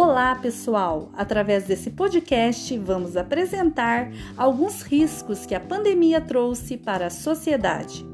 Olá, 0.00 0.32
pessoal! 0.36 1.10
Através 1.12 1.64
desse 1.64 1.90
podcast, 1.90 2.78
vamos 2.78 3.16
apresentar 3.16 4.12
alguns 4.36 4.82
riscos 4.82 5.44
que 5.44 5.56
a 5.56 5.60
pandemia 5.60 6.20
trouxe 6.20 6.76
para 6.76 7.08
a 7.08 7.10
sociedade. 7.10 8.06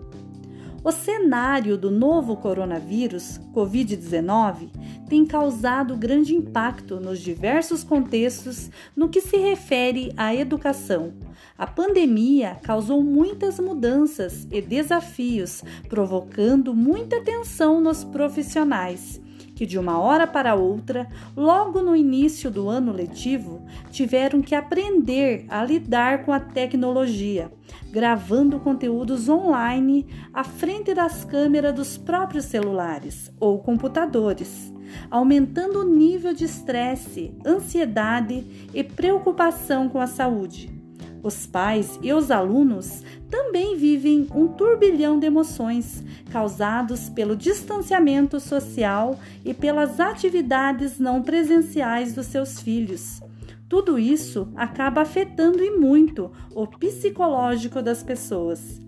O 0.83 0.91
cenário 0.91 1.77
do 1.77 1.91
novo 1.91 2.39
coronavírus, 2.39 3.39
Covid-19, 3.55 4.71
tem 5.11 5.27
causado 5.27 5.95
grande 5.95 6.35
impacto 6.35 6.99
nos 6.99 7.21
diversos 7.21 7.85
contextos 7.85 8.71
no 8.97 9.11
que 9.11 9.21
se 9.21 9.37
refere 9.37 10.11
à 10.17 10.35
educação. 10.35 11.13
A 11.59 11.67
pandemia 11.67 12.57
causou 12.63 13.05
muitas 13.05 13.61
mudanças 13.61 14.49
e 14.51 14.63
desafios, 14.63 15.63
provocando 15.87 16.75
muita 16.75 17.21
tensão 17.21 17.79
nos 17.79 18.03
profissionais 18.05 19.23
que 19.55 19.65
de 19.65 19.79
uma 19.79 19.99
hora 19.99 20.27
para 20.27 20.55
outra, 20.55 21.09
logo 21.37 21.81
no 21.81 21.95
início 21.95 22.51
do 22.51 22.69
ano 22.69 22.93
letivo, 22.93 23.65
tiveram 23.91 24.43
que 24.43 24.55
aprender 24.55 25.45
a 25.49 25.65
lidar 25.65 26.25
com 26.25 26.33
a 26.33 26.41
tecnologia, 26.41 27.51
gravando 27.91 28.59
conteúdos 28.59 29.29
online 29.29 30.07
à 30.33 30.43
frente 30.43 30.93
das 30.93 31.25
câmeras 31.25 31.75
dos 31.75 31.97
próprios 31.97 32.47
celulares 32.47 33.33
ou 33.39 33.59
computadores, 33.59 34.73
aumentando 35.11 35.81
o 35.81 35.89
nível 35.89 36.35
de 36.35 36.45
estresse, 36.45 37.33
ansiedade 37.47 38.69
e 38.75 38.83
preocupação 38.83 39.89
com 39.89 40.01
a 40.01 40.07
saúde. 40.07 40.75
Os 41.23 41.47
pais 41.47 41.99
e 42.03 42.13
os 42.13 42.31
alunos 42.31 43.03
também 43.31 43.79
vivem 43.79 44.27
um 44.35 44.47
turbilhão 44.47 45.19
de 45.19 45.27
emoções 45.27 46.05
causados 46.35 47.09
pelo 47.09 47.37
distanciamento 47.37 48.41
social 48.41 49.17
e 49.45 49.55
pelas 49.55 50.01
atividades 50.01 50.99
não 50.99 51.23
presenciais 51.23 52.13
dos 52.13 52.27
seus 52.27 52.59
filhos. 52.59 53.21
Tudo 53.69 54.01
isso 54.01 54.49
acaba 54.57 55.03
afetando 55.03 55.63
e 55.63 55.71
muito 55.71 56.33
o 56.53 56.67
psicológico 56.67 57.81
das 57.81 58.03
pessoas. 58.03 58.81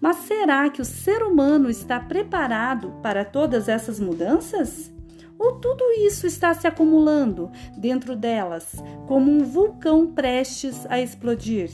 Mas 0.00 0.18
será 0.18 0.70
que 0.70 0.80
o 0.80 0.84
ser 0.84 1.24
humano 1.24 1.68
está 1.68 1.98
preparado 1.98 2.92
para 3.02 3.24
todas 3.24 3.68
essas 3.68 3.98
mudanças? 3.98 4.92
Ou 5.36 5.58
tudo 5.58 5.82
isso 6.06 6.24
está 6.24 6.54
se 6.54 6.68
acumulando 6.68 7.50
dentro 7.76 8.14
delas, 8.14 8.76
como 9.08 9.28
um 9.28 9.42
vulcão 9.42 10.06
prestes 10.06 10.86
a 10.88 11.00
explodir? 11.00 11.68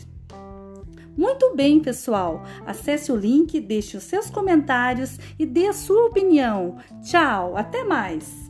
Muito 1.19 1.53
bem, 1.57 1.81
pessoal. 1.81 2.45
Acesse 2.65 3.11
o 3.11 3.17
link, 3.17 3.61
deixe 3.61 3.97
os 3.97 4.05
seus 4.05 4.31
comentários 4.31 5.19
e 5.37 5.45
dê 5.45 5.67
a 5.67 5.73
sua 5.73 6.07
opinião. 6.07 6.77
Tchau, 7.03 7.57
até 7.57 7.83
mais! 7.83 8.49